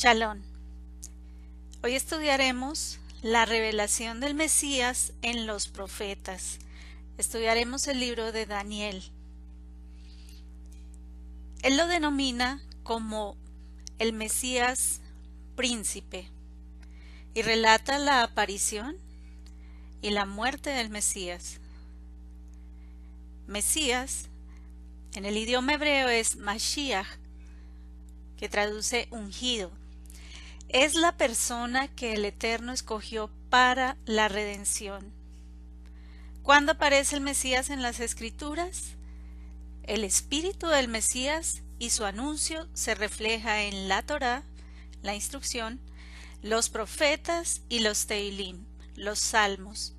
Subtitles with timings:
[0.00, 0.42] Chalón.
[1.82, 6.58] Hoy estudiaremos la revelación del Mesías en los profetas.
[7.18, 9.02] Estudiaremos el libro de Daniel.
[11.60, 13.36] Él lo denomina como
[13.98, 15.02] el Mesías
[15.54, 16.30] príncipe
[17.34, 18.96] y relata la aparición
[20.00, 21.60] y la muerte del Mesías.
[23.46, 24.30] Mesías
[25.12, 27.06] en el idioma hebreo es Mashiach,
[28.38, 29.70] que traduce ungido.
[30.72, 35.12] Es la persona que el Eterno escogió para la redención.
[36.44, 38.94] ¿Cuándo aparece el Mesías en las Escrituras?
[39.82, 44.44] El espíritu del Mesías y su anuncio se refleja en la Torá,
[45.02, 45.80] la instrucción,
[46.40, 48.64] los profetas y los Teilim,
[48.94, 49.94] los salmos.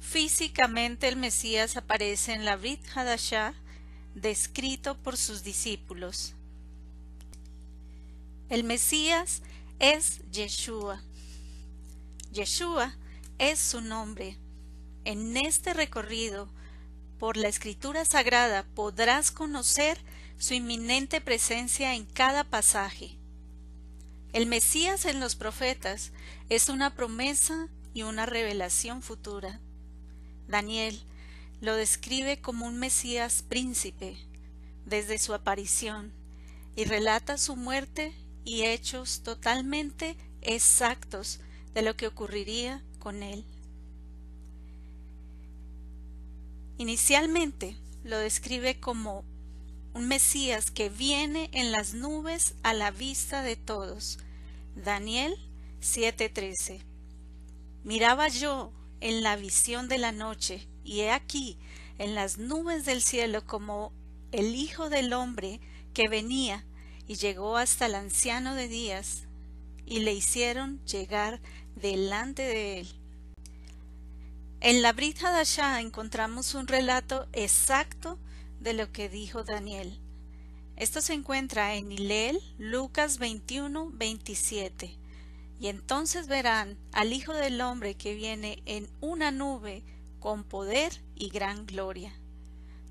[0.00, 3.54] Físicamente el Mesías aparece en la Brit Hadashah,
[4.16, 6.34] descrito por sus discípulos.
[8.48, 9.42] El Mesías
[9.78, 11.02] es Yeshua.
[12.32, 12.94] Yeshua
[13.38, 14.38] es su nombre.
[15.04, 16.48] En este recorrido
[17.18, 19.98] por la escritura sagrada podrás conocer
[20.38, 23.16] su inminente presencia en cada pasaje.
[24.32, 26.12] El Mesías en los profetas
[26.48, 29.60] es una promesa y una revelación futura.
[30.48, 31.00] Daniel
[31.60, 34.16] lo describe como un Mesías príncipe
[34.84, 36.12] desde su aparición
[36.76, 38.14] y relata su muerte
[38.46, 41.40] y hechos totalmente exactos
[41.74, 43.44] de lo que ocurriría con él.
[46.78, 49.24] Inicialmente lo describe como
[49.94, 54.18] un Mesías que viene en las nubes a la vista de todos.
[54.76, 55.34] Daniel
[55.80, 56.82] 7:13.
[57.82, 61.58] Miraba yo en la visión de la noche y he aquí
[61.98, 63.92] en las nubes del cielo como
[64.30, 65.60] el Hijo del Hombre
[65.94, 66.64] que venía
[67.06, 69.24] y llegó hasta el anciano de días
[69.86, 71.40] y le hicieron llegar
[71.76, 72.88] delante de él.
[74.60, 78.18] En la Brit Hadashah encontramos un relato exacto
[78.60, 80.00] de lo que dijo Daniel.
[80.76, 84.96] Esto se encuentra en Hilel, Lucas 21, 27.
[85.60, 89.82] Y entonces verán al Hijo del Hombre que viene en una nube
[90.20, 92.12] con poder y gran gloria.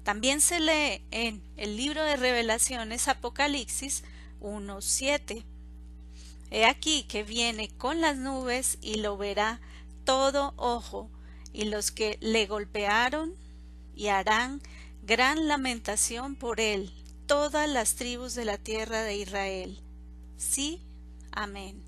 [0.06, 4.04] También se lee en el libro de revelaciones Apocalipsis
[4.40, 5.44] 1.7.
[6.52, 9.62] He aquí que viene con las nubes y lo verá
[10.04, 11.10] todo ojo,
[11.54, 13.34] y los que le golpearon
[13.96, 14.62] y harán
[15.02, 16.94] gran lamentación por él,
[17.26, 19.82] todas las tribus de la tierra de Israel.
[20.38, 20.84] Sí,
[21.32, 21.82] amén.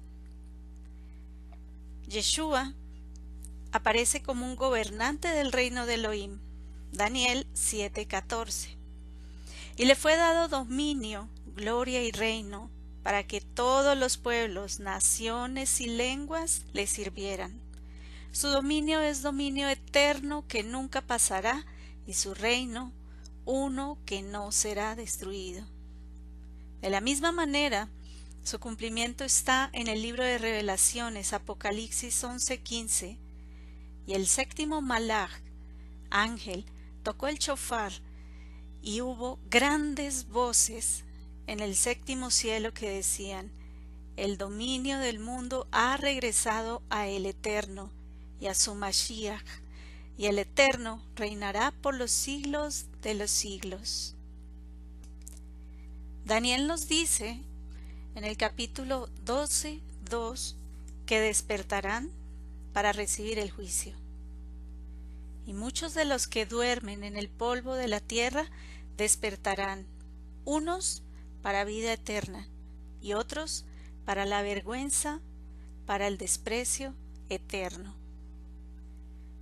[2.07, 2.73] Yeshua
[3.72, 6.47] aparece como un gobernante del reino de Elohim.
[6.92, 8.78] Daniel 7:14.
[9.75, 12.72] Y le fue dado dominio, gloria y reino,
[13.03, 17.62] para que todos los pueblos, naciones y lenguas le sirvieran.
[18.31, 21.66] Su dominio es dominio eterno que nunca pasará,
[22.06, 22.92] y su reino
[23.46, 25.66] uno que no será destruido.
[26.81, 27.90] De la misma manera,
[28.44, 33.18] su cumplimiento está en el libro de revelaciones, Apocalipsis 11:15,
[34.06, 35.31] y el séptimo malach,
[36.09, 36.66] ángel,
[37.07, 37.94] tocó el chofar,
[38.81, 41.06] y hubo grandes voces
[41.47, 43.50] en el séptimo cielo que decían,
[44.18, 47.91] el dominio del mundo ha regresado a el Eterno
[48.41, 49.46] y a su Mashiach,
[50.17, 54.13] y el Eterno reinará por los siglos de los siglos.
[56.25, 57.40] Daniel nos dice
[58.16, 59.79] en el capítulo 12,
[60.09, 60.57] 2,
[61.06, 62.12] que despertarán
[62.73, 63.96] para recibir el juicio.
[65.47, 68.46] Y muchos de los que duermen en el polvo de la tierra
[68.97, 69.88] despertarán,
[70.46, 71.02] unos
[71.41, 72.47] para vida eterna
[73.02, 73.66] y otros
[74.06, 75.19] para la vergüenza,
[75.88, 76.94] para el desprecio
[77.30, 77.96] eterno.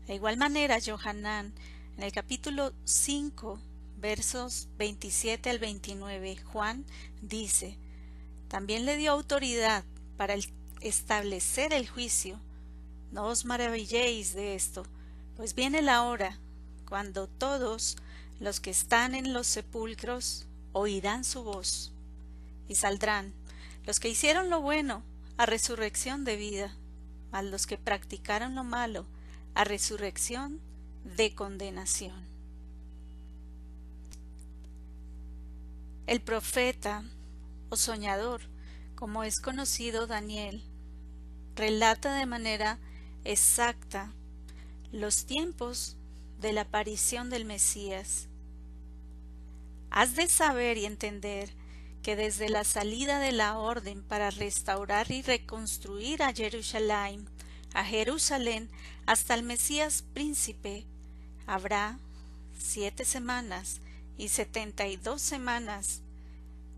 [0.08, 1.54] De igual manera, Johanán,
[1.98, 3.60] en el capítulo 5,
[3.98, 6.86] versos 27 al 29, Juan
[7.22, 7.78] dice,
[8.48, 9.84] también le dio autoridad
[10.16, 10.36] para
[10.82, 12.40] establecer el juicio
[13.16, 14.86] no os maravilléis de esto,
[15.36, 16.38] pues viene la hora
[16.88, 17.98] cuando todos
[18.40, 21.92] los que están en los sepulcros oirán su voz,
[22.68, 23.34] y saldrán
[23.86, 25.04] los que hicieron lo bueno
[25.38, 26.76] a resurrección de vida,
[27.32, 29.06] mas los que practicaron lo malo
[29.54, 30.60] a resurrección
[31.04, 32.26] de condenación.
[36.08, 37.04] El profeta
[37.70, 38.42] o soñador,
[38.96, 40.64] como es conocido Daniel,
[41.56, 42.80] relata de manera
[43.24, 44.12] exacta
[44.96, 45.98] los tiempos
[46.40, 48.30] de la aparición del Mesías.
[49.90, 51.50] Has de saber y entender
[52.02, 57.28] que desde la salida de la orden para restaurar y reconstruir a Jerusalén,
[57.74, 58.70] a Jerusalén
[59.06, 60.86] hasta el Mesías príncipe,
[61.46, 62.00] habrá
[62.58, 63.82] siete semanas
[64.18, 66.04] y setenta y dos semanas,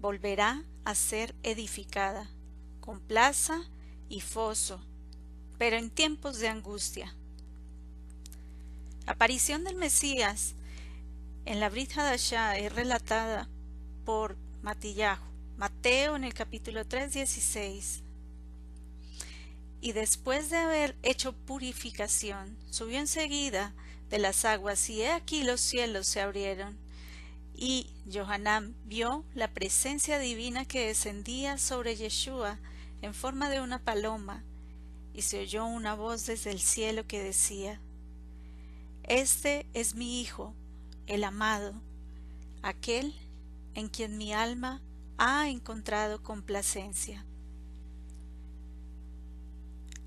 [0.02, 2.32] volverá a ser edificada,
[2.82, 3.62] con plaza
[4.10, 4.82] y foso,
[5.60, 7.14] pero en tiempos de angustia.
[9.08, 10.54] Aparición del Mesías
[11.46, 13.48] en la Brit Hadashah es relatada
[14.04, 15.24] por Matillahu,
[15.56, 18.04] Mateo en el capítulo 3, 16.
[19.80, 23.74] Y después de haber hecho purificación, subió enseguida
[24.10, 26.78] de las aguas, y he aquí los cielos se abrieron,
[27.56, 32.60] y Johanán vio la presencia divina que descendía sobre Yeshua
[33.02, 34.44] en forma de una paloma,
[35.14, 37.80] y se oyó una voz desde el cielo que decía,
[39.08, 40.54] Este es mi Hijo,
[41.06, 41.74] el amado,
[42.62, 43.16] aquel
[43.74, 44.82] en quien mi alma
[45.18, 47.26] ha encontrado complacencia.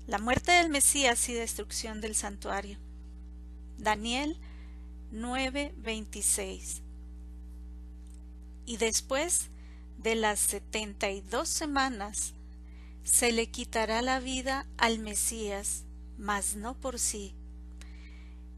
[0.05, 2.77] La muerte del Mesías y destrucción del santuario.
[3.79, 4.37] Daniel
[5.11, 6.83] 9:26.
[8.67, 9.49] Y después
[9.97, 12.35] de las setenta y dos semanas
[13.03, 15.85] se le quitará la vida al Mesías,
[16.19, 17.33] mas no por sí.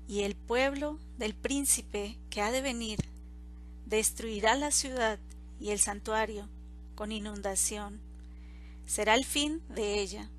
[0.07, 2.99] Y el pueblo del príncipe que ha de venir
[3.85, 5.19] destruirá la ciudad
[5.59, 6.49] y el santuario
[6.95, 8.01] con inundación.
[8.85, 10.29] Será el fin de ella.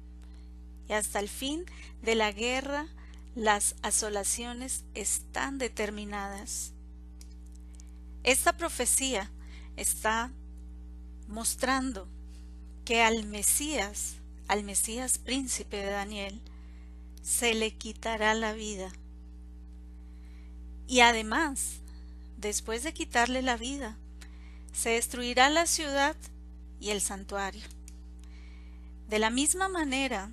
[0.89, 1.65] Y hasta el fin
[2.03, 2.87] de la guerra
[3.35, 6.73] las asolaciones están determinadas.
[8.23, 9.31] Esta profecía
[9.77, 10.31] está
[11.27, 12.09] mostrando
[12.85, 14.17] que al Mesías,
[14.47, 16.41] al Mesías príncipe de Daniel,
[17.23, 18.93] se le quitará la vida.
[20.87, 21.81] Y además,
[22.37, 23.97] después de quitarle la vida,
[24.73, 26.17] se destruirá la ciudad
[26.81, 27.65] y el santuario.
[29.09, 30.31] De la misma manera,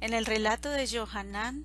[0.00, 1.64] en el relato de Johanán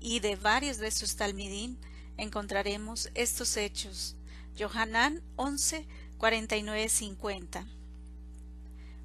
[0.00, 1.78] y de varios de sus talmidín
[2.16, 4.16] encontraremos estos hechos.
[4.58, 5.86] Johanán 11,
[6.18, 7.66] 49, 50.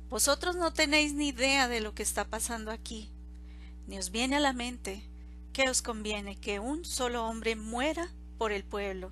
[0.09, 3.09] Vosotros no tenéis ni idea de lo que está pasando aquí,
[3.87, 5.03] ni os viene a la mente
[5.53, 8.09] que os conviene que un solo hombre muera
[8.39, 9.11] por el pueblo,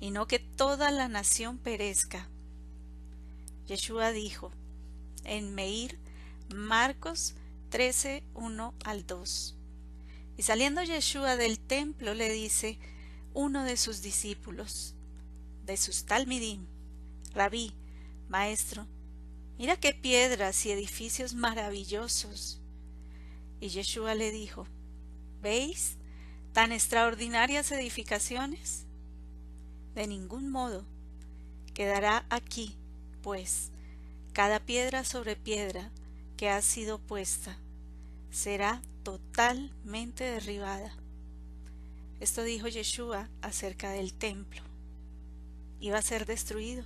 [0.00, 2.26] y no que toda la nación perezca.
[3.66, 4.50] Yeshua dijo
[5.24, 5.98] en Meir,
[6.48, 7.34] Marcos
[7.68, 9.56] 13, 1 al 2.
[10.38, 12.78] Y saliendo Yeshua del templo le dice
[13.34, 14.94] uno de sus discípulos,
[15.66, 16.66] de sus talmidim,
[17.34, 17.74] Rabí,
[18.30, 18.86] maestro,
[19.58, 22.62] mira qué piedras y edificios maravillosos.
[23.60, 24.66] Y Yeshua le dijo,
[25.42, 25.97] ¿veis
[26.58, 28.84] tan extraordinarias edificaciones?
[29.94, 30.84] De ningún modo
[31.72, 32.74] quedará aquí,
[33.22, 33.70] pues,
[34.32, 35.92] cada piedra sobre piedra
[36.36, 37.56] que ha sido puesta
[38.32, 40.92] será totalmente derribada.
[42.18, 44.60] Esto dijo Yeshua acerca del templo.
[45.78, 46.82] Iba a ser destruido.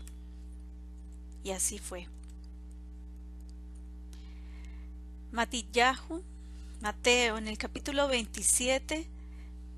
[1.44, 2.08] Y así fue.
[5.30, 6.22] Matillahu,
[6.82, 9.08] Mateo, en el capítulo 27,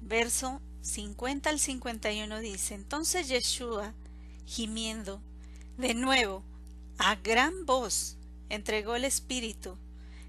[0.04, 3.94] verso 50 al 51 dice, entonces Yeshua,
[4.46, 5.20] gimiendo,
[5.78, 6.44] de nuevo,
[6.98, 8.18] a gran voz,
[8.50, 9.78] entregó el Espíritu,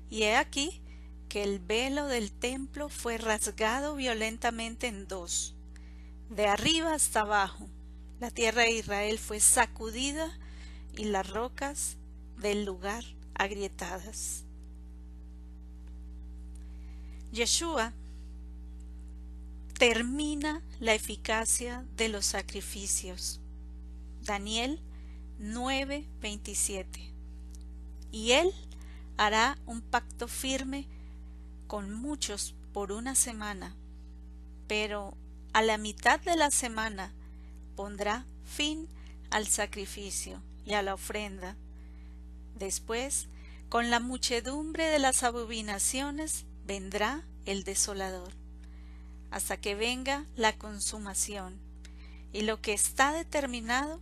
[0.09, 0.81] y he aquí
[1.27, 5.55] que el velo del templo fue rasgado violentamente en dos,
[6.29, 7.67] de arriba hasta abajo.
[8.19, 10.31] La tierra de Israel fue sacudida
[10.95, 11.97] y las rocas
[12.37, 14.45] del lugar agrietadas.
[17.33, 17.93] Yeshua
[19.87, 23.39] termina la eficacia de los sacrificios.
[24.23, 24.81] Daniel
[25.39, 27.11] 9:27.
[28.11, 28.51] Y él
[29.15, 30.87] hará un pacto firme
[31.67, 33.75] con muchos por una semana,
[34.65, 35.15] pero
[35.53, 37.13] a la mitad de la semana
[37.75, 38.87] pondrá fin
[39.29, 41.57] al sacrificio y a la ofrenda.
[42.55, 43.27] Después,
[43.69, 48.33] con la muchedumbre de las abominaciones, vendrá el desolador,
[49.35, 51.59] hasta que venga la consumación,
[52.31, 53.99] y lo que está determinado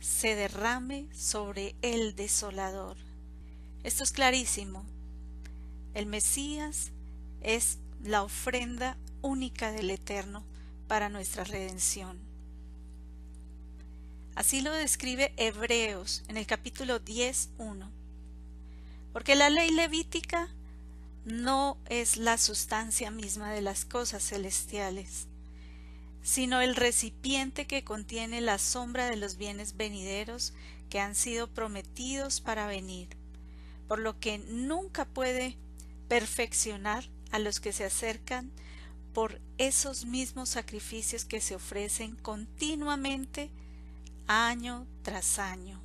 [0.00, 2.96] se derrame sobre el desolador.
[3.82, 4.86] Esto es clarísimo.
[5.92, 6.92] El Mesías
[7.42, 10.42] es la ofrenda única del Eterno
[10.88, 12.18] para nuestra redención.
[14.34, 17.90] Así lo describe Hebreos en el capítulo 10.1.
[19.12, 20.48] Porque la ley levítica
[21.24, 25.26] no es la sustancia misma de las cosas celestiales,
[26.22, 30.52] sino el recipiente que contiene la sombra de los bienes venideros
[30.90, 33.08] que han sido prometidos para venir,
[33.88, 35.56] por lo que nunca puede
[36.08, 38.52] perfeccionar a los que se acercan
[39.12, 43.50] por esos mismos sacrificios que se ofrecen continuamente
[44.26, 45.80] año tras año.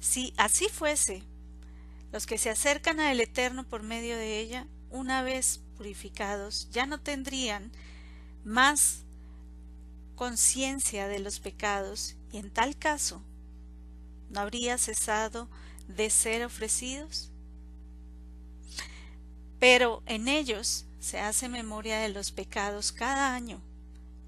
[0.00, 1.22] Si así fuese,
[2.12, 7.00] los que se acercan al Eterno por medio de ella, una vez purificados, ya no
[7.00, 7.72] tendrían
[8.44, 9.04] más
[10.14, 13.22] conciencia de los pecados y en tal caso,
[14.30, 15.48] ¿no habría cesado
[15.88, 17.30] de ser ofrecidos?
[19.58, 23.62] Pero en ellos se hace memoria de los pecados cada año,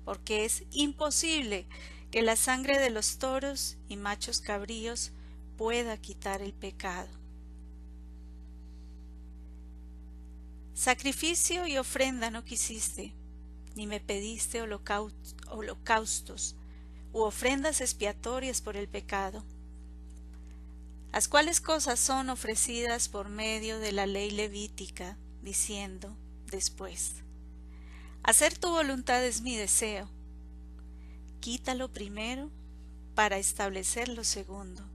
[0.04, 1.66] porque es imposible
[2.10, 5.12] que la sangre de los toros y machos cabríos
[5.56, 7.17] pueda quitar el pecado.
[10.78, 13.12] Sacrificio y ofrenda no quisiste,
[13.74, 16.54] ni me pediste holocaustos
[17.12, 19.44] u ofrendas expiatorias por el pecado,
[21.10, 26.16] las cuales cosas son ofrecidas por medio de la ley levítica, diciendo
[26.46, 27.24] después,
[28.22, 30.08] hacer tu voluntad es mi deseo,
[31.40, 32.52] quítalo primero
[33.16, 34.88] para establecer lo segundo.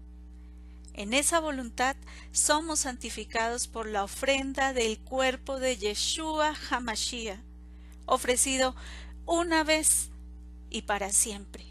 [0.93, 1.95] En esa voluntad
[2.31, 7.39] somos santificados por la ofrenda del cuerpo de Yeshua Hamashiach,
[8.05, 8.75] ofrecido
[9.25, 10.09] una vez
[10.69, 11.65] y para siempre.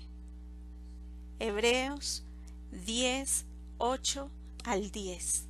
[1.39, 2.25] Hebreos
[2.73, 3.45] 10,
[3.79, 4.31] 8
[4.65, 5.45] al 10.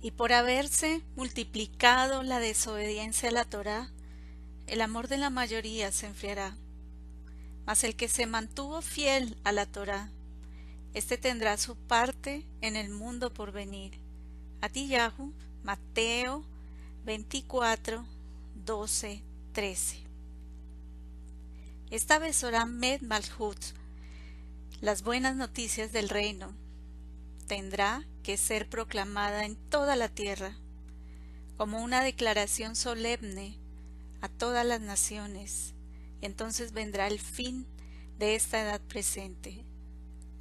[0.00, 3.90] Y por haberse multiplicado la desobediencia a la Torá,
[4.66, 6.56] el amor de la mayoría se enfriará.
[7.66, 10.10] Mas el que se mantuvo fiel a la Torá,
[10.94, 13.98] éste tendrá su parte en el mundo por venir.
[14.60, 15.32] Atiyahu,
[15.62, 16.44] Mateo
[17.04, 18.04] 24,
[18.64, 19.22] 12,
[19.52, 19.96] 13.
[21.90, 23.58] Esta vez orá Med Malhut,
[24.80, 26.54] las buenas noticias del reino,
[27.46, 30.56] tendrá que ser proclamada en toda la tierra,
[31.56, 33.58] como una declaración solemne
[34.20, 35.74] a todas las naciones,
[36.20, 37.66] y entonces vendrá el fin
[38.18, 39.64] de esta edad presente,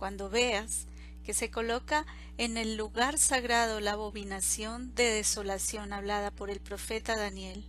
[0.02, 0.88] cuando veas
[1.24, 2.08] que se coloca
[2.40, 7.64] en el lugar sagrado la abominación de desolación hablada por el profeta Daniel.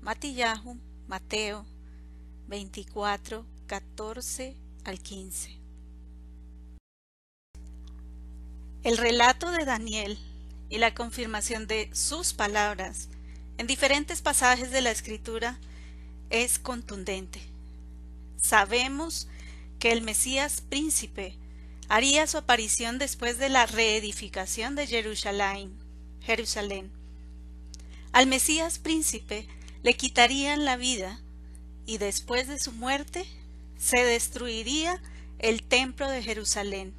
[0.00, 0.78] Matillahu,
[1.08, 1.66] Mateo
[2.46, 5.58] 24, 14 al 15.
[8.82, 10.18] El relato de Daniel
[10.70, 13.10] y la confirmación de sus palabras
[13.58, 15.58] en diferentes pasajes de la escritura
[16.30, 17.42] es contundente.
[18.38, 19.28] Sabemos
[19.78, 21.41] que el Mesías príncipe
[21.92, 25.78] haría su aparición después de la reedificación de Jerusalén.
[26.22, 26.90] Jerusalén.
[28.12, 29.46] Al Mesías príncipe
[29.82, 31.20] le quitarían la vida
[31.84, 33.26] y después de su muerte
[33.76, 35.02] se destruiría
[35.38, 36.94] el templo de Jerusalén.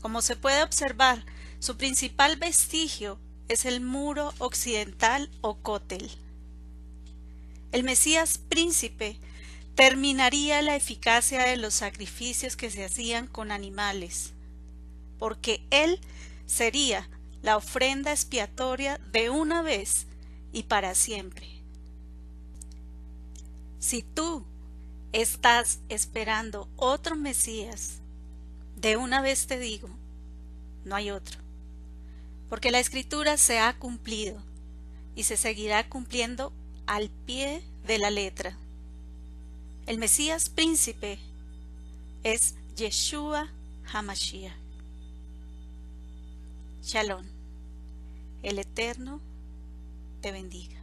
[0.00, 1.26] Como se puede observar,
[1.58, 6.08] su principal vestigio es el muro occidental o cótel.
[7.72, 9.18] El Mesías príncipe
[9.74, 14.32] terminaría la eficacia de los sacrificios que se hacían con animales,
[15.18, 16.00] porque Él
[16.46, 17.08] sería
[17.42, 20.06] la ofrenda expiatoria de una vez
[20.52, 21.48] y para siempre.
[23.78, 24.44] Si tú
[25.12, 28.00] estás esperando otro Mesías,
[28.76, 29.88] de una vez te digo,
[30.84, 31.42] no hay otro
[32.52, 34.38] porque la escritura se ha cumplido
[35.14, 36.52] y se seguirá cumpliendo
[36.86, 38.58] al pie de la letra.
[39.84, 41.18] El Mesías príncipe
[42.22, 43.48] es Yeshua
[43.92, 44.54] Hamashiach.
[46.84, 47.26] Shalom.
[48.44, 49.20] El Eterno
[50.20, 50.81] te bendiga.